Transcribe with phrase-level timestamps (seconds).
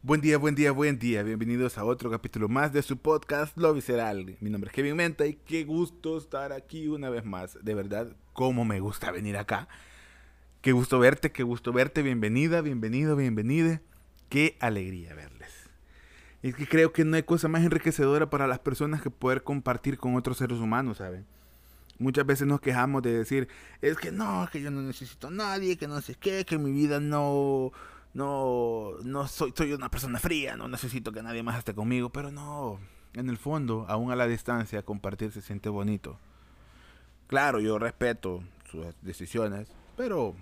[0.00, 1.24] Buen día, buen día, buen día.
[1.24, 4.36] Bienvenidos a otro capítulo más de su podcast Lo Visceral.
[4.38, 7.58] Mi nombre es Kevin Menta y qué gusto estar aquí una vez más.
[7.64, 9.66] De verdad, cómo me gusta venir acá.
[10.62, 12.02] Qué gusto verte, qué gusto verte.
[12.02, 13.82] Bienvenida, bienvenido, bienvenida.
[14.28, 15.50] Qué alegría verles.
[16.42, 19.98] Es que creo que no hay cosa más enriquecedora para las personas que poder compartir
[19.98, 21.26] con otros seres humanos, ¿saben?
[21.98, 23.48] Muchas veces nos quejamos de decir,
[23.82, 26.70] es que no, que yo no necesito a nadie, que no sé qué, que mi
[26.70, 27.72] vida no,
[28.14, 32.30] no, no soy, soy una persona fría, no necesito que nadie más esté conmigo, pero
[32.30, 32.78] no,
[33.14, 36.18] en el fondo, aún a la distancia, compartir se siente bonito.
[37.26, 40.34] Claro, yo respeto sus decisiones, pero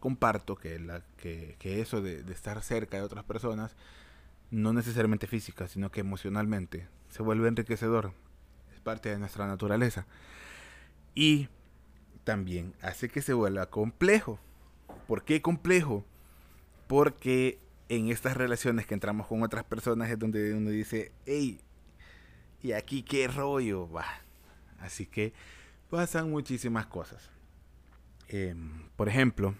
[0.00, 3.76] comparto que, la, que, que eso de, de estar cerca de otras personas,
[4.50, 8.12] no necesariamente física, sino que emocionalmente, se vuelve enriquecedor.
[8.72, 10.06] Es parte de nuestra naturaleza.
[11.14, 11.48] Y
[12.24, 14.38] también hace que se vuelva complejo.
[15.06, 16.04] ¿Por qué complejo?
[16.90, 21.60] Porque en estas relaciones que entramos con otras personas es donde uno dice, hey,
[22.64, 23.88] ¿y aquí qué rollo?
[23.88, 24.06] Va.
[24.80, 25.32] Así que
[25.88, 27.30] pasan muchísimas cosas.
[28.26, 28.56] Eh,
[28.96, 29.54] por ejemplo,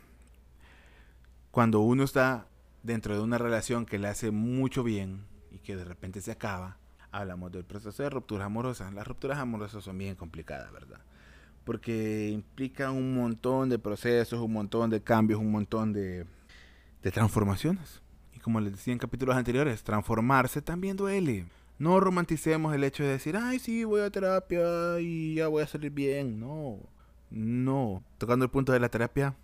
[1.52, 2.48] cuando uno está
[2.82, 6.78] dentro de una relación que le hace mucho bien y que de repente se acaba,
[7.12, 8.92] hablamos del proceso de rupturas amorosas.
[8.92, 10.98] Las rupturas amorosas son bien complicadas, ¿verdad?
[11.62, 16.26] Porque implican un montón de procesos, un montón de cambios, un montón de,
[17.02, 18.02] de transformaciones.
[18.34, 21.46] Y como les decía en capítulos anteriores, transformarse también duele.
[21.78, 25.66] No romanticemos el hecho de decir, ay, sí, voy a terapia y ya voy a
[25.66, 26.38] salir bien.
[26.38, 26.78] No,
[27.30, 28.02] no.
[28.18, 29.34] Tocando el punto de la terapia,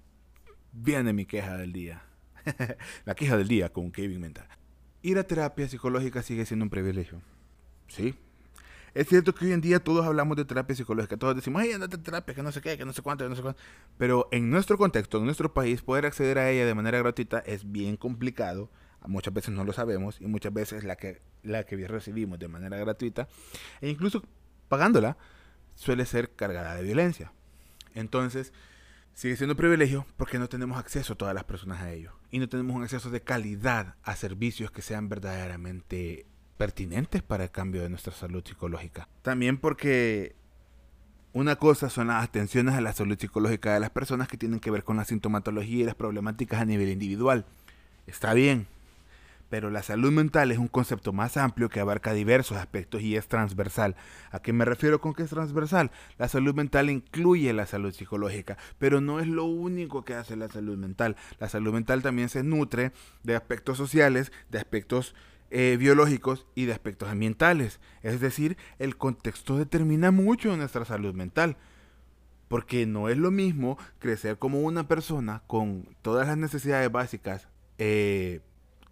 [0.72, 2.02] viene mi queja del día.
[3.04, 4.46] la queja del día con Kevin Menta.
[5.02, 7.20] Ir a terapia psicológica sigue siendo un privilegio.
[7.88, 8.14] Sí.
[8.96, 11.96] Es cierto que hoy en día todos hablamos de terapia psicológica, todos decimos, ay, andate
[11.96, 13.60] a terapia, que no sé qué, que no sé cuánto, que no sé cuánto.
[13.98, 17.70] Pero en nuestro contexto, en nuestro país, poder acceder a ella de manera gratuita es
[17.70, 18.70] bien complicado.
[19.06, 22.78] Muchas veces no lo sabemos y muchas veces la que, la que recibimos de manera
[22.78, 23.28] gratuita
[23.82, 24.22] e incluso
[24.68, 25.18] pagándola
[25.74, 27.34] suele ser cargada de violencia.
[27.92, 28.54] Entonces,
[29.12, 32.12] sigue siendo un privilegio porque no tenemos acceso todas las personas a ello.
[32.30, 36.24] Y no tenemos un acceso de calidad a servicios que sean verdaderamente
[36.56, 39.08] pertinentes para el cambio de nuestra salud psicológica.
[39.22, 40.34] También porque
[41.32, 44.70] una cosa son las atenciones a la salud psicológica de las personas que tienen que
[44.70, 47.44] ver con la sintomatología y las problemáticas a nivel individual.
[48.06, 48.66] Está bien,
[49.50, 53.28] pero la salud mental es un concepto más amplio que abarca diversos aspectos y es
[53.28, 53.94] transversal.
[54.30, 55.90] ¿A qué me refiero con que es transversal?
[56.18, 60.48] La salud mental incluye la salud psicológica, pero no es lo único que hace la
[60.48, 61.16] salud mental.
[61.38, 62.92] La salud mental también se nutre
[63.22, 65.14] de aspectos sociales, de aspectos
[65.50, 67.80] eh, biológicos y de aspectos ambientales.
[68.02, 71.56] Es decir, el contexto determina mucho nuestra salud mental.
[72.48, 77.48] Porque no es lo mismo crecer como una persona con todas las necesidades básicas
[77.78, 78.40] eh,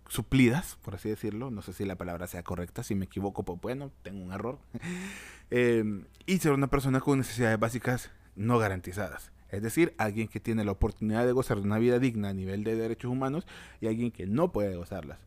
[0.08, 1.50] suplidas, por así decirlo.
[1.50, 4.58] No sé si la palabra sea correcta, si me equivoco, pues bueno, tengo un error.
[5.50, 5.84] eh,
[6.26, 9.30] y ser una persona con necesidades básicas no garantizadas.
[9.50, 12.64] Es decir, alguien que tiene la oportunidad de gozar de una vida digna a nivel
[12.64, 13.46] de derechos humanos
[13.80, 15.20] y alguien que no puede gozarlas.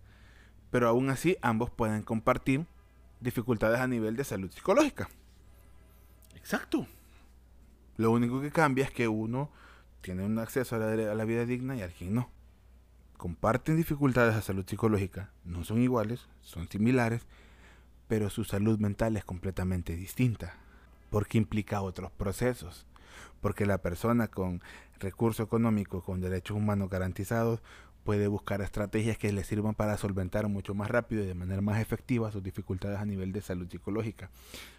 [0.71, 2.65] Pero aún así, ambos pueden compartir
[3.19, 5.09] dificultades a nivel de salud psicológica.
[6.35, 6.87] Exacto.
[7.97, 9.49] Lo único que cambia es que uno
[10.01, 12.29] tiene un acceso a la, a la vida digna y alguien no
[13.17, 17.25] comparten dificultades a salud psicológica, no son iguales, son similares,
[18.07, 20.53] pero su salud mental es completamente distinta,
[21.09, 22.85] porque implica otros procesos,
[23.41, 24.61] porque la persona con
[24.99, 27.61] recurso económico, con derechos humanos garantizados,
[28.07, 31.81] puede buscar estrategias que le sirvan para solventar mucho más rápido y de manera más
[31.81, 34.29] efectiva sus dificultades a nivel de salud psicológica.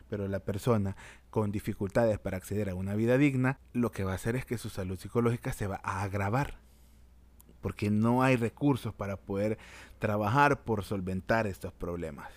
[0.09, 0.97] Pero la persona
[1.29, 4.57] con dificultades para acceder a una vida digna, lo que va a hacer es que
[4.57, 6.57] su salud psicológica se va a agravar
[7.61, 9.59] porque no hay recursos para poder
[9.99, 12.31] trabajar por solventar estos problemas.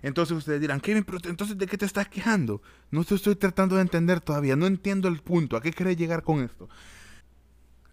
[0.00, 2.62] Entonces ustedes dirán, Kevin, pero entonces ¿de qué te estás quejando?
[2.90, 6.42] No estoy tratando de entender todavía, no entiendo el punto, ¿a qué querés llegar con
[6.42, 6.70] esto?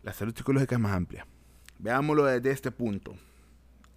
[0.01, 1.27] La salud psicológica es más amplia.
[1.79, 3.16] Veámoslo desde este punto.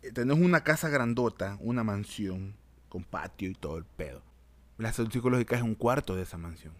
[0.03, 2.55] Eh, tenemos una casa grandota, una mansión,
[2.89, 4.23] con patio y todo el pedo.
[4.79, 6.75] La salud psicológica es un cuarto de esa mansión.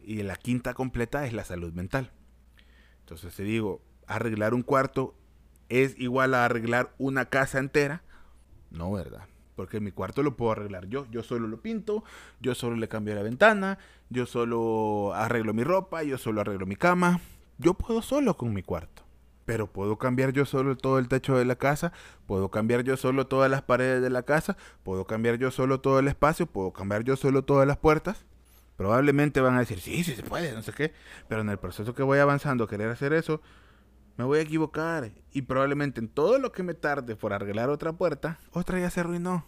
[0.00, 2.12] Y la quinta completa es la salud mental.
[3.00, 5.16] Entonces te digo, arreglar un cuarto
[5.68, 8.02] es igual a arreglar una casa entera.
[8.70, 9.26] No, ¿verdad?
[9.56, 11.06] Porque mi cuarto lo puedo arreglar yo.
[11.10, 12.04] Yo solo lo pinto,
[12.40, 13.78] yo solo le cambio la ventana,
[14.10, 17.20] yo solo arreglo mi ropa, yo solo arreglo mi cama.
[17.58, 19.05] Yo puedo solo con mi cuarto.
[19.46, 21.92] Pero puedo cambiar yo solo todo el techo de la casa,
[22.26, 26.00] puedo cambiar yo solo todas las paredes de la casa, puedo cambiar yo solo todo
[26.00, 28.26] el espacio, puedo cambiar yo solo todas las puertas.
[28.76, 30.92] Probablemente van a decir, sí, sí se puede, no sé qué.
[31.28, 33.40] Pero en el proceso que voy avanzando a querer hacer eso,
[34.16, 37.92] me voy a equivocar y probablemente en todo lo que me tarde por arreglar otra
[37.92, 39.46] puerta, otra ya se arruinó.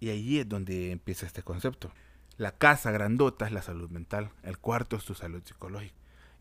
[0.00, 1.92] Y ahí es donde empieza este concepto.
[2.36, 5.94] La casa grandota es la salud mental, el cuarto es tu salud psicológica.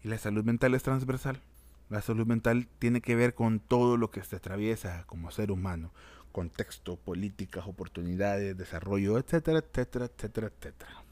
[0.04, 1.42] Y la salud mental es transversal.
[1.90, 5.92] La salud mental tiene que ver con todo lo que te atraviesa como ser humano.
[6.32, 11.04] Contexto, políticas, oportunidades, desarrollo, etcétera, etcétera, etcétera, etcétera.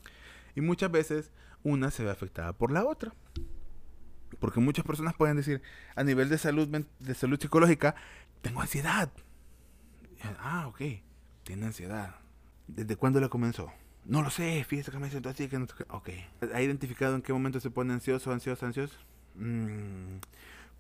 [0.56, 1.32] Y muchas veces
[1.64, 3.14] una se ve afectada por la otra.
[4.40, 5.62] Porque muchas personas pueden decir,
[5.96, 7.96] a nivel de salud, de salud psicológica,
[8.42, 9.12] tengo ansiedad.
[10.40, 10.82] Ah, ok,
[11.44, 12.16] tiene ansiedad.
[12.68, 13.72] ¿Desde cuándo le comenzó?
[14.06, 16.10] No lo sé, fíjese que me siento así, que no Ok.
[16.54, 18.98] ¿Ha identificado en qué momento se pone ansioso, ansioso, ansioso?
[19.36, 20.18] Mm,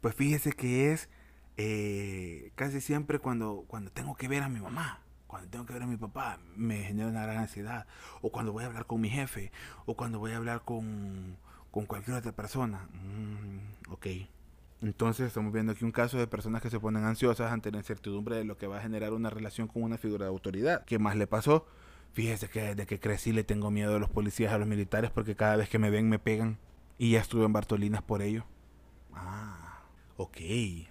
[0.03, 1.07] pues fíjese que es
[1.55, 5.83] eh, casi siempre cuando, cuando tengo que ver a mi mamá, cuando tengo que ver
[5.83, 7.87] a mi papá, me genera una gran ansiedad.
[8.21, 9.53] O cuando voy a hablar con mi jefe,
[9.85, 11.37] o cuando voy a hablar con,
[11.71, 12.89] con cualquier otra persona.
[12.91, 14.07] Mm, ok.
[14.81, 18.35] Entonces estamos viendo aquí un caso de personas que se ponen ansiosas ante la incertidumbre
[18.35, 20.83] de lo que va a generar una relación con una figura de autoridad.
[20.83, 21.65] ¿Qué más le pasó?
[22.11, 25.37] Fíjese que desde que crecí le tengo miedo a los policías, a los militares, porque
[25.37, 26.57] cada vez que me ven me pegan.
[26.97, 28.43] Y ya estuve en Bartolinas por ello.
[29.13, 29.62] Ah,
[30.23, 30.87] ok.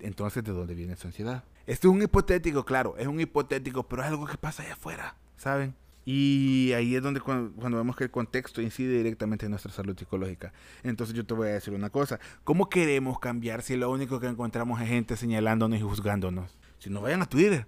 [0.00, 1.44] Entonces, ¿de dónde viene esa ansiedad?
[1.66, 5.16] Esto es un hipotético, claro, es un hipotético, pero es algo que pasa allá afuera,
[5.36, 5.74] ¿saben?
[6.04, 10.52] Y ahí es donde cuando, vemos que el contexto incide directamente en nuestra salud psicológica.
[10.84, 12.20] Entonces yo te voy a decir una cosa.
[12.44, 16.56] ¿Cómo queremos cambiar si lo único que encontramos es gente señalándonos y juzgándonos?
[16.78, 17.66] Si no vayan a Twitter.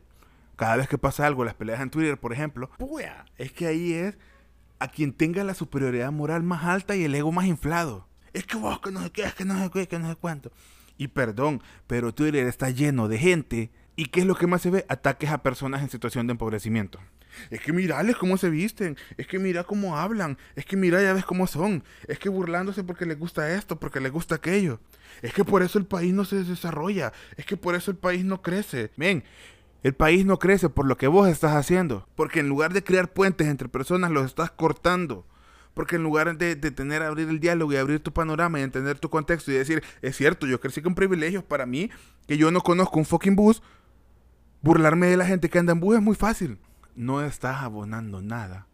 [0.54, 2.70] Cada vez que pasa algo, las peleas en Twitter, por ejemplo,
[3.38, 4.16] es que ahí es
[4.78, 8.06] a quien tenga la superioridad moral más alta y el ego más inflado.
[8.32, 10.14] Es que vos que no sé qué, es que no sé qué, que no sé
[10.14, 10.52] cuánto.
[10.98, 13.70] Y perdón, pero Twitter está lleno de gente.
[13.96, 14.84] ¿Y qué es lo que más se ve?
[14.88, 17.00] Ataques a personas en situación de empobrecimiento.
[17.50, 21.12] Es que mirales cómo se visten, es que mira cómo hablan, es que mira ya
[21.12, 24.80] ves cómo son, es que burlándose porque les gusta esto, porque les gusta aquello.
[25.22, 28.24] Es que por eso el país no se desarrolla, es que por eso el país
[28.24, 28.90] no crece.
[28.96, 29.24] Ven,
[29.82, 33.12] el país no crece por lo que vos estás haciendo, porque en lugar de crear
[33.12, 35.24] puentes entre personas los estás cortando.
[35.78, 38.98] Porque en lugar de, de, tener, abrir el diálogo y abrir tu panorama y entender
[38.98, 41.88] tu contexto y decir, es cierto, yo crecí con privilegios para mí,
[42.26, 43.62] que yo no conozco un fucking bus,
[44.60, 46.58] burlarme de la gente que anda en bus es muy fácil
[46.98, 48.66] no estás abonando nada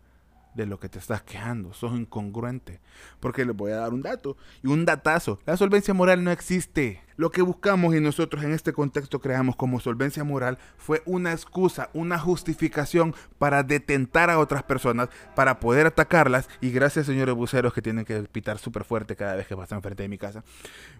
[0.54, 1.72] de lo que te estás quejando.
[1.72, 2.80] Sos incongruente.
[3.20, 5.40] Porque les voy a dar un dato y un datazo.
[5.46, 7.02] La solvencia moral no existe.
[7.16, 11.90] Lo que buscamos y nosotros en este contexto creamos como solvencia moral fue una excusa,
[11.92, 16.48] una justificación para detentar a otras personas, para poder atacarlas.
[16.60, 20.02] Y gracias, señores buceros, que tienen que pitar súper fuerte cada vez que pasan frente
[20.02, 20.42] de mi casa.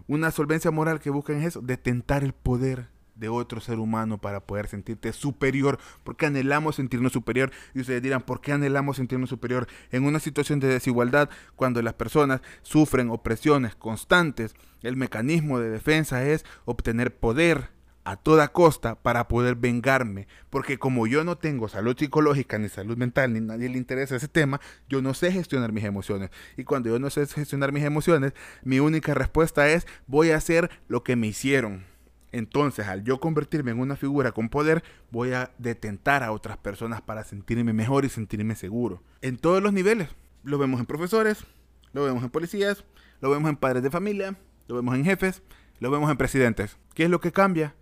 [0.06, 4.40] Una solvencia moral que buscan es eso, detentar el poder de otro ser humano para
[4.40, 7.50] poder sentirte superior, porque anhelamos sentirnos superior.
[7.74, 9.66] Y ustedes dirán, ¿por qué anhelamos sentirnos superior?
[9.90, 16.24] En una situación de desigualdad, cuando las personas sufren opresiones constantes, el mecanismo de defensa
[16.24, 17.74] es obtener poder
[18.04, 22.96] a toda costa para poder vengarme, porque como yo no tengo salud psicológica ni salud
[22.96, 26.30] mental, ni nadie le interesa ese tema, yo no sé gestionar mis emociones.
[26.56, 30.70] Y cuando yo no sé gestionar mis emociones, mi única respuesta es voy a hacer
[30.86, 31.93] lo que me hicieron
[32.34, 34.82] entonces, al yo convertirme en una figura con poder,
[35.12, 39.04] voy a detentar a otras personas para sentirme mejor y sentirme seguro.
[39.22, 40.08] En todos los niveles.
[40.42, 41.44] Lo vemos en profesores,
[41.92, 42.84] lo vemos en policías,
[43.20, 44.36] lo vemos en padres de familia,
[44.66, 45.44] lo vemos en jefes,
[45.78, 46.76] lo vemos en presidentes.
[46.92, 47.76] ¿Qué es lo que cambia?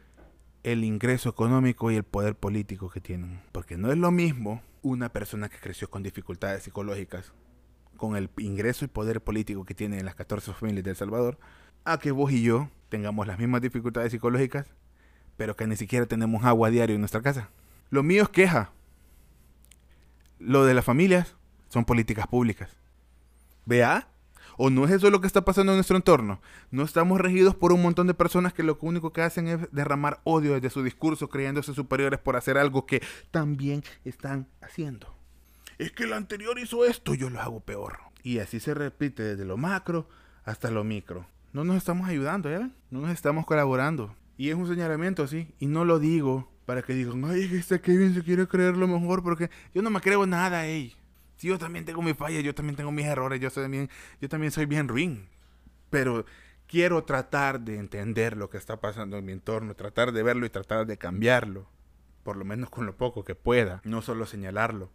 [0.64, 3.40] El ingreso económico y el poder político que tienen.
[3.52, 7.32] Porque no es lo mismo una persona que creció con dificultades psicológicas,
[7.96, 11.38] con el ingreso y poder político que tienen las 14 familias de El Salvador,
[11.84, 14.67] a que vos y yo tengamos las mismas dificultades psicológicas,
[15.36, 17.48] pero que ni siquiera tenemos agua diario en nuestra casa.
[17.91, 18.70] Lo mío es queja.
[20.39, 21.36] Lo de las familias
[21.69, 22.77] son políticas públicas.
[23.65, 24.08] ¿Vea?
[24.58, 26.43] ¿O no es eso lo que está pasando en nuestro entorno?
[26.70, 30.20] No estamos regidos por un montón de personas que lo único que hacen es derramar
[30.24, 35.17] odio desde su discurso, creyéndose superiores por hacer algo que también están haciendo.
[35.79, 38.01] Es que el anterior hizo esto, yo lo hago peor.
[38.22, 40.08] Y así se repite desde lo macro
[40.44, 44.15] hasta lo micro no nos estamos ayudando, ¿ya No nos estamos colaborando.
[44.37, 45.55] Y es un señalamiento así.
[45.59, 49.23] Y no lo digo para que digan, ay, este Kevin se quiere creer lo mejor
[49.23, 50.97] porque yo no me creo nada, ey.
[51.37, 53.91] Si yo también tengo mis fallas, yo también tengo mis errores, yo, también,
[54.21, 55.29] yo también soy bien ruin.
[55.91, 56.25] Pero
[56.67, 60.51] quiero tratar de entender lo que está pasando en mi entorno, tratar de verlo y
[60.51, 61.67] tratar de cambiarlo.
[62.23, 64.91] Por lo menos con lo poco que pueda, no solo señalarlo.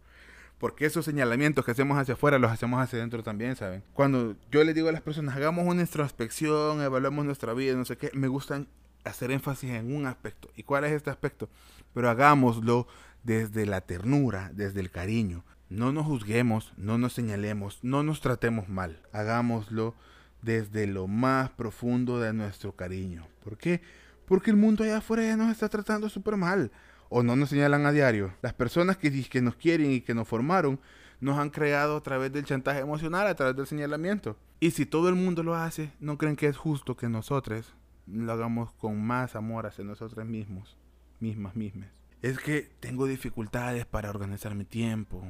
[0.58, 3.84] Porque esos señalamientos que hacemos hacia afuera los hacemos hacia adentro también, ¿saben?
[3.94, 7.96] Cuando yo les digo a las personas, hagamos una introspección, evaluemos nuestra vida, no sé
[7.96, 8.66] qué, me gustan
[9.04, 10.50] hacer énfasis en un aspecto.
[10.56, 11.48] ¿Y cuál es este aspecto?
[11.94, 12.86] Pero hagámoslo
[13.22, 15.44] desde la ternura, desde el cariño.
[15.70, 19.02] No nos juzguemos, no nos señalemos, no nos tratemos mal.
[19.12, 19.94] Hagámoslo
[20.42, 23.26] desde lo más profundo de nuestro cariño.
[23.44, 23.82] ¿Por qué?
[24.26, 26.70] Porque el mundo allá afuera ya nos está tratando súper mal.
[27.08, 28.34] O no nos señalan a diario.
[28.42, 29.10] Las personas que,
[29.40, 30.78] nos quieren y que nos formaron
[31.20, 34.36] nos han creado a través del chantaje emocional, a través del señalamiento.
[34.60, 37.74] Y si todo el mundo lo hace, ¿no creen que es justo que nosotros
[38.06, 40.76] lo hagamos con más amor hacia nosotros mismos?
[41.20, 41.88] Mismas, mismas.
[42.22, 45.22] Es que tengo dificultades para organizar mi tiempo.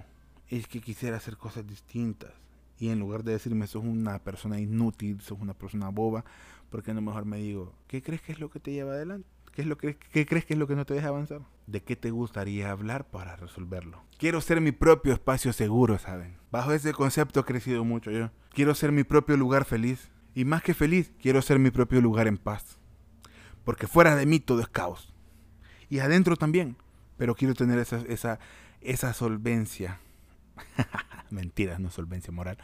[0.49, 2.33] Es que quisiera hacer cosas distintas.
[2.79, 6.25] Y en lugar de decirme, sos una persona inútil, sos una persona boba,
[6.71, 9.29] ¿por qué no mejor me digo, ¿qué crees que es lo que te lleva adelante?
[9.59, 11.41] ¿Qué, es lo que, ¿Qué crees que es lo que no te deja avanzar?
[11.67, 14.05] ¿De qué te gustaría hablar para resolverlo?
[14.17, 16.37] Quiero ser mi propio espacio seguro, ¿saben?
[16.53, 18.31] Bajo ese concepto he crecido mucho yo.
[18.51, 20.13] Quiero ser mi propio lugar feliz.
[20.33, 22.79] Y más que feliz, quiero ser mi propio lugar en paz.
[23.65, 25.13] Porque fuera de mí todo es caos.
[25.91, 26.77] Y adentro también.
[27.17, 28.39] Pero quiero tener esa, esa,
[28.81, 29.99] esa solvencia.
[31.31, 32.59] Mentiras, no solvencia moral.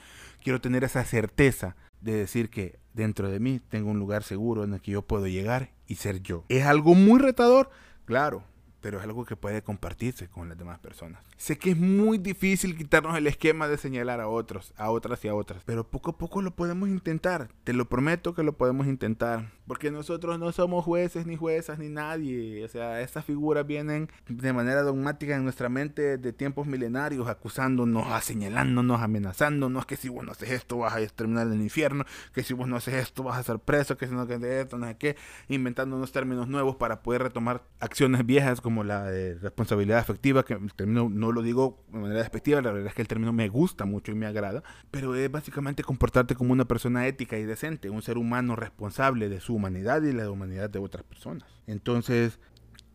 [0.44, 1.74] Quiero tener esa certeza
[2.04, 5.26] de decir que dentro de mí tengo un lugar seguro en el que yo puedo
[5.26, 6.44] llegar y ser yo.
[6.48, 7.70] Es algo muy retador,
[8.04, 8.44] claro,
[8.84, 11.22] pero es algo que puede compartirse con las demás personas.
[11.38, 15.28] Sé que es muy difícil quitarnos el esquema de señalar a otros, a otras y
[15.28, 17.48] a otras, pero poco a poco lo podemos intentar.
[17.64, 21.88] Te lo prometo que lo podemos intentar, porque nosotros no somos jueces ni juezas ni
[21.88, 22.62] nadie.
[22.62, 28.22] O sea, estas figuras vienen de manera dogmática en nuestra mente de tiempos milenarios, acusándonos,
[28.22, 32.42] señalándonos, amenazándonos, que si vos no haces esto vas a terminar en el infierno, que
[32.42, 34.86] si vos no haces esto vas a ser preso, que si no de esto, no
[34.88, 35.16] sé qué,
[35.48, 40.54] inventándonos términos nuevos para poder retomar acciones viejas como como la de responsabilidad afectiva, que
[40.54, 43.48] el término no lo digo de manera despectiva, la verdad es que el término me
[43.48, 47.88] gusta mucho y me agrada, pero es básicamente comportarte como una persona ética y decente,
[47.88, 51.48] un ser humano responsable de su humanidad y la humanidad de otras personas.
[51.68, 52.40] Entonces,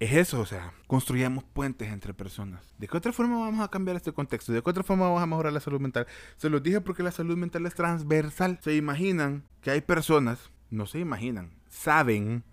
[0.02, 2.76] es eso, o sea, construyamos puentes entre personas.
[2.78, 4.52] ¿De qué otra forma vamos a cambiar este contexto?
[4.52, 6.08] ¿De qué otra forma vamos a mejorar la salud mental?
[6.36, 8.60] Se los dije porque la salud mental es transversal.
[8.62, 12.44] Se imaginan que hay personas, no se imaginan, saben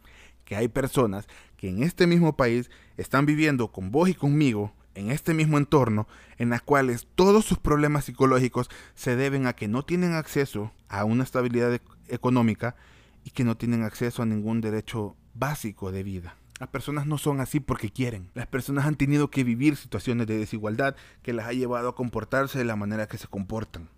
[0.44, 1.26] que hay personas
[1.56, 6.08] que en este mismo país están viviendo con vos y conmigo en este mismo entorno
[6.38, 11.04] en las cuales todos sus problemas psicológicos se deben a que no tienen acceso a
[11.04, 12.76] una estabilidad e-, económica
[13.24, 16.36] y que no tienen acceso a ningún derecho básico de vida.
[16.58, 18.30] Las personas no son así porque quieren.
[18.34, 22.58] Las personas han tenido que vivir situaciones de desigualdad que las ha llevado a comportarse
[22.58, 23.90] de la manera que se comportan.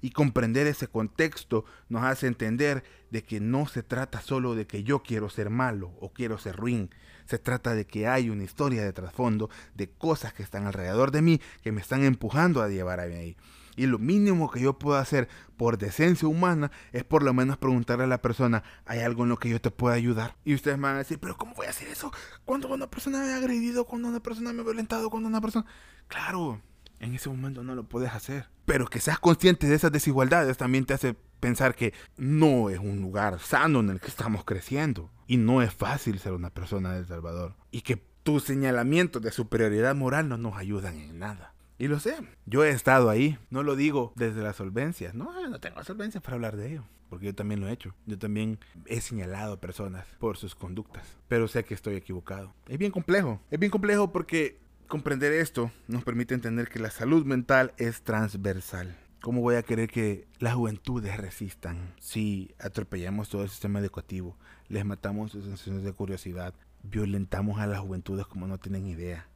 [0.00, 4.82] Y comprender ese contexto nos hace entender de que no se trata solo de que
[4.82, 6.90] yo quiero ser malo o quiero ser ruin.
[7.26, 11.22] Se trata de que hay una historia de trasfondo de cosas que están alrededor de
[11.22, 13.36] mí que me están empujando a llevar a ahí.
[13.78, 18.04] Y lo mínimo que yo puedo hacer por decencia humana es por lo menos preguntarle
[18.04, 20.36] a la persona, ¿hay algo en lo que yo te pueda ayudar?
[20.44, 22.12] Y ustedes me van a decir, pero ¿cómo voy a hacer eso?
[22.44, 25.64] Cuando una persona me ha agredido, cuando una persona me ha violentado, cuando una persona...
[26.08, 26.60] Claro,
[27.00, 28.48] en ese momento no lo puedes hacer.
[28.64, 33.00] Pero que seas consciente de esas desigualdades también te hace pensar que no es un
[33.00, 35.10] lugar sano en el que estamos creciendo.
[35.26, 37.54] Y no es fácil ser una persona de El Salvador.
[37.70, 41.54] Y que tus señalamientos de superioridad moral no nos ayudan en nada.
[41.78, 45.60] Y lo sé, yo he estado ahí, no lo digo desde la solvencia, no, no
[45.60, 49.00] tengo solvencia para hablar de ello, porque yo también lo he hecho, yo también he
[49.00, 52.52] señalado a personas por sus conductas, pero sé que estoy equivocado.
[52.66, 57.26] Es bien complejo, es bien complejo porque Comprender esto nos permite entender que la salud
[57.26, 58.96] mental es transversal.
[59.20, 64.86] ¿Cómo voy a querer que las juventudes resistan si atropellamos todo el sistema educativo, les
[64.86, 69.28] matamos sus sensaciones de curiosidad, violentamos a las juventudes como no tienen idea?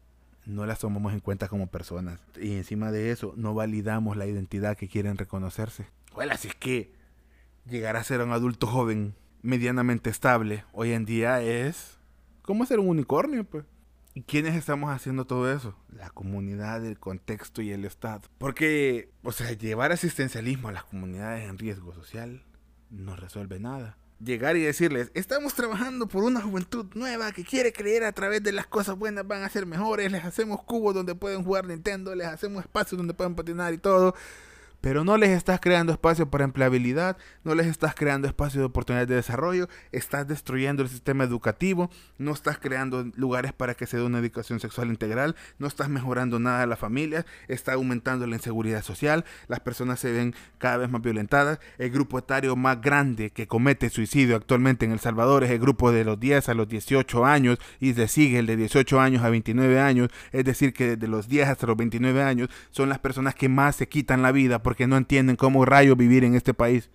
[0.47, 2.19] No las tomamos en cuenta como personas.
[2.41, 5.85] Y encima de eso, no validamos la identidad que quieren reconocerse.
[6.15, 6.95] Bueno, así es que
[7.67, 11.99] llegar a ser un adulto joven medianamente estable hoy en día es
[12.41, 13.67] como ser un unicornio, pues.
[14.15, 15.75] ¿Y quiénes estamos haciendo todo eso?
[15.89, 18.23] La comunidad, el contexto y el Estado.
[18.37, 22.43] Porque, o sea, llevar asistencialismo a las comunidades en riesgo social
[22.91, 23.97] no resuelve nada.
[24.23, 28.53] Llegar y decirles, estamos trabajando por una juventud nueva que quiere creer a través de
[28.53, 32.29] las cosas buenas van a ser mejores, les hacemos cubos donde pueden jugar Nintendo, les
[32.29, 34.15] hacemos espacios donde pueden patinar y todo
[34.83, 39.09] pero no les estás creando espacio para empleabilidad, no les estás creando espacio de oportunidades
[39.09, 44.03] de desarrollo, estás destruyendo el sistema educativo, no estás creando lugares para que se dé
[44.03, 48.83] una educación sexual integral, no estás mejorando nada de la familia, está aumentando la inseguridad
[48.83, 53.47] social, las personas se ven cada vez más violentadas, el grupo etario más grande que
[53.47, 57.25] comete suicidio actualmente en El Salvador es el grupo de los 10 a los 18
[57.25, 61.07] años y se sigue el de 18 años a 29 años, es decir que de
[61.07, 64.61] los 10 hasta los 29 años son las personas que más se quitan la vida
[64.73, 66.89] porque no entienden cómo rayo vivir en este país.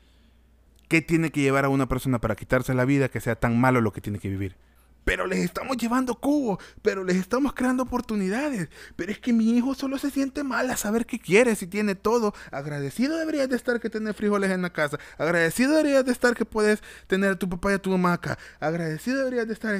[0.88, 3.81] ¿Qué tiene que llevar a una persona para quitarse la vida que sea tan malo
[3.81, 4.55] lo que tiene que vivir?
[5.03, 8.67] pero les estamos llevando cubos, pero les estamos creando oportunidades.
[8.98, 11.96] Pero es que mi hijo solo se siente mal a saber qué quiere, si tiene
[11.96, 12.34] todo.
[12.51, 14.98] Agradecido deberías de estar que tener frijoles en la casa.
[15.17, 18.38] Agradecido deberías de estar que puedes tener a tu papá y a tu mamá acá.
[18.60, 19.75] Agradecido deberías de estar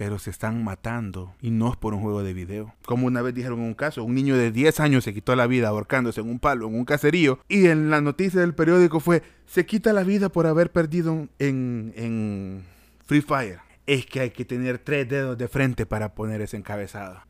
[0.00, 2.74] pero se están matando y no es por un juego de video.
[2.86, 5.46] Como una vez dijeron en un caso, un niño de 10 años se quitó la
[5.46, 9.22] vida ahorcándose en un palo, en un caserío, y en la noticia del periódico fue,
[9.44, 12.64] se quita la vida por haber perdido en, en
[13.04, 13.58] Free Fire.
[13.86, 17.20] Es que hay que tener tres dedos de frente para poner ese encabezado.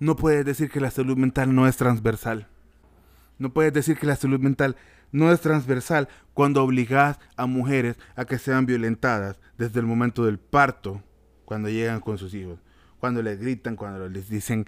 [0.00, 2.48] No puedes decir que la salud mental no es transversal.
[3.38, 4.74] No puedes decir que la salud mental
[5.12, 10.40] no es transversal cuando obligas a mujeres a que sean violentadas desde el momento del
[10.40, 11.00] parto
[11.44, 12.58] cuando llegan con sus hijos,
[12.98, 14.66] cuando les gritan, cuando les dicen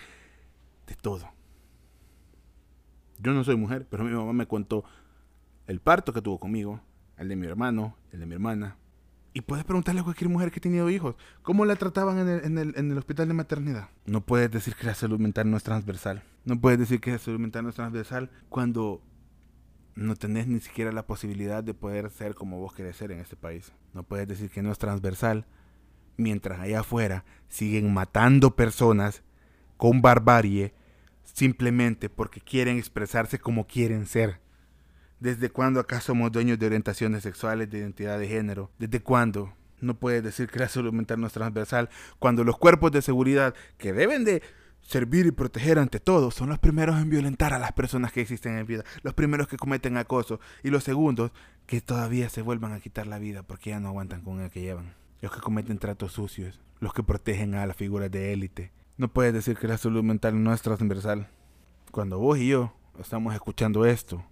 [0.87, 1.29] de todo.
[3.19, 4.85] Yo no soy mujer, pero mi mamá me contó
[5.67, 6.81] el parto que tuvo conmigo,
[7.17, 8.77] el de mi hermano, el de mi hermana.
[9.33, 12.45] Y puedes preguntarle a cualquier mujer que ha tenido hijos, ¿cómo la trataban en el,
[12.45, 13.91] en, el, en el hospital de maternidad?
[14.07, 16.23] No puedes decir que la salud mental no es transversal.
[16.45, 19.03] No puedes decir que la salud mental no es transversal cuando
[19.95, 23.37] no tenés ni siquiera la posibilidad de poder ser como vos querés ser en este
[23.37, 23.73] país.
[23.93, 25.47] No puedes decir que no es transversal
[26.17, 29.23] mientras allá afuera siguen matando personas
[29.77, 30.75] con barbarie
[31.25, 34.41] simplemente porque quieren expresarse como quieren ser.
[35.21, 38.71] ¿Desde cuándo acá somos dueños de orientaciones sexuales, de identidad de género?
[38.79, 39.53] ¿Desde cuándo?
[39.81, 43.55] No puedes decir que la salud mental no es transversal cuando los cuerpos de seguridad
[43.77, 44.43] que deben de
[44.81, 48.57] servir y proteger ante todo son los primeros en violentar a las personas que existen
[48.57, 51.33] en vida, los primeros que cometen acoso y los segundos
[51.67, 54.61] que todavía se vuelvan a quitar la vida porque ya no aguantan con el que
[54.61, 58.73] llevan los que cometen tratos sucios, los que protegen a las figuras de élite.
[58.97, 61.29] No puedes decir que la salud mental no es transversal.
[61.91, 64.25] Cuando vos y yo estamos escuchando esto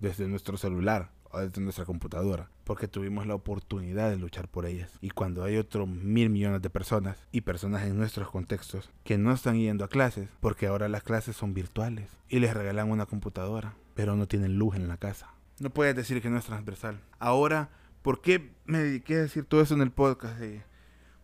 [0.00, 4.90] desde nuestro celular o desde nuestra computadora, porque tuvimos la oportunidad de luchar por ellas.
[5.00, 9.32] Y cuando hay otros mil millones de personas y personas en nuestros contextos que no
[9.32, 13.74] están yendo a clases, porque ahora las clases son virtuales y les regalan una computadora,
[13.94, 15.34] pero no tienen luz en la casa.
[15.60, 17.00] No puedes decir que no es transversal.
[17.18, 17.70] Ahora
[18.04, 20.38] ¿Por qué me dediqué a decir todo eso en el podcast?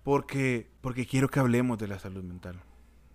[0.03, 2.63] Porque, porque quiero que hablemos de la salud mental.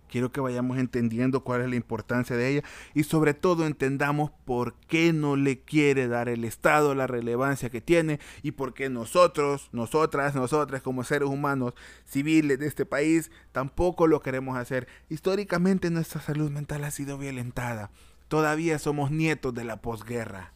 [0.08, 2.62] Quiero que vayamos entendiendo cuál es la importancia de ella
[2.94, 7.80] y sobre todo entendamos por qué no le quiere dar el Estado la relevancia que
[7.80, 11.74] tiene y por qué nosotros, nosotras, nosotras como seres humanos
[12.04, 14.86] civiles de este país tampoco lo queremos hacer.
[15.08, 17.90] Históricamente nuestra salud mental ha sido violentada.
[18.28, 20.52] Todavía somos nietos de la posguerra.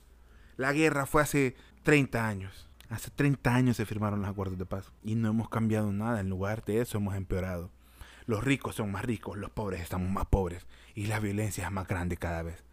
[0.57, 2.69] La guerra fue hace 30 años.
[2.90, 6.20] Hace 30 años se firmaron los acuerdos de paz y no hemos cambiado nada.
[6.20, 7.70] En lugar de eso hemos empeorado.
[8.26, 11.87] Los ricos son más ricos, los pobres estamos más pobres y la violencia es más
[11.87, 12.64] grande cada vez.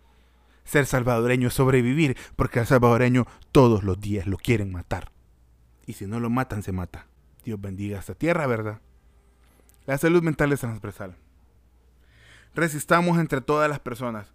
[0.64, 5.12] Ser salvadoreño es sobrevivir porque al salvadoreño todos los días lo quieren matar.
[5.86, 7.06] Y si no lo matan, se mata.
[7.46, 8.82] Dios bendiga esta tierra, ¿verdad?
[9.86, 11.16] La salud mental es transversal.
[12.56, 14.34] Resistamos entre todas las personas.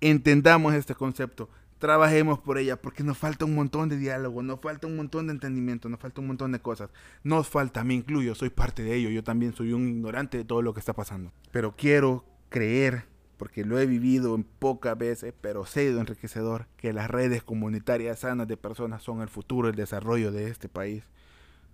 [0.00, 1.50] Entendamos este concepto
[1.84, 5.34] trabajemos por ella, porque nos falta un montón de diálogo, nos falta un montón de
[5.34, 6.88] entendimiento, nos falta un montón de cosas.
[7.22, 10.62] Nos falta, me incluyo, soy parte de ello, yo también soy un ignorante de todo
[10.62, 11.30] lo que está pasando.
[11.52, 13.04] Pero quiero creer,
[13.36, 18.20] porque lo he vivido en pocas veces, pero sé de enriquecedor, que las redes comunitarias
[18.20, 21.04] sanas de personas son el futuro, el desarrollo de este país,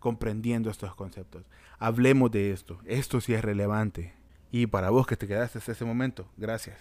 [0.00, 1.44] comprendiendo estos conceptos.
[1.78, 4.12] Hablemos de esto, esto sí es relevante.
[4.50, 6.78] Y para vos que te quedaste hasta ese momento, gracias.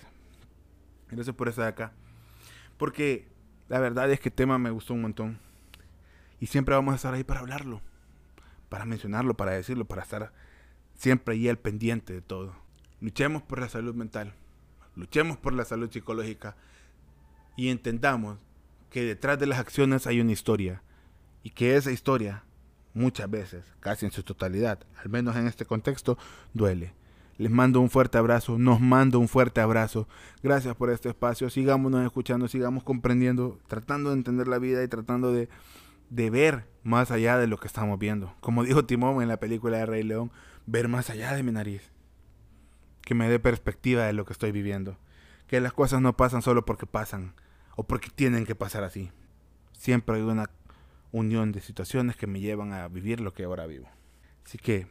[1.12, 1.94] Gracias por estar acá.
[2.80, 3.28] Porque
[3.68, 5.38] la verdad es que el tema me gustó un montón.
[6.40, 7.82] Y siempre vamos a estar ahí para hablarlo,
[8.70, 10.32] para mencionarlo, para decirlo, para estar
[10.96, 12.56] siempre ahí al pendiente de todo.
[13.02, 14.34] Luchemos por la salud mental,
[14.96, 16.56] luchemos por la salud psicológica
[17.58, 18.40] y entendamos
[18.90, 20.82] que detrás de las acciones hay una historia
[21.44, 22.44] y que esa historia
[22.94, 26.18] muchas veces, casi en su totalidad, al menos en este contexto,
[26.54, 26.94] duele.
[27.40, 30.10] Les mando un fuerte abrazo, nos mando un fuerte abrazo.
[30.44, 31.50] Gracias por este espacio.
[31.50, 35.48] Sigámonos escuchando, sigamos comprendiendo, tratando de entender la vida y tratando de,
[36.10, 38.36] de ver más allá de lo que estamos viendo.
[38.42, 40.34] Como dijo Timón en la película de Rey León,
[40.66, 41.94] ver más allá de mi nariz.
[43.04, 44.98] Que me dé perspectiva de lo que estoy viviendo.
[45.48, 47.36] Que las cosas no pasan solo porque pasan
[47.78, 49.14] o porque tienen que pasar así.
[49.72, 50.50] Siempre hay una
[51.14, 53.88] unión de situaciones que me llevan a vivir lo que ahora vivo.
[54.46, 54.88] Así que,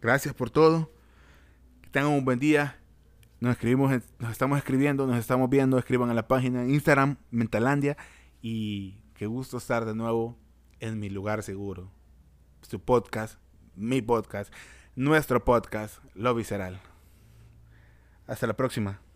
[0.00, 0.96] gracias por todo
[1.90, 2.76] tengan un buen día.
[3.40, 5.78] Nos escribimos, nos estamos escribiendo, nos estamos viendo.
[5.78, 7.96] Escriban a la página en Instagram, Mentalandia.
[8.42, 10.38] Y qué gusto estar de nuevo
[10.80, 11.90] en mi lugar seguro.
[12.62, 13.38] Su podcast,
[13.74, 14.52] mi podcast,
[14.96, 16.80] nuestro podcast, Lo Visceral.
[18.26, 19.07] Hasta la próxima.